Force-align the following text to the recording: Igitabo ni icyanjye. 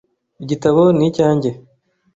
Igitabo 0.43 0.81
ni 0.97 1.05
icyanjye. 1.09 1.49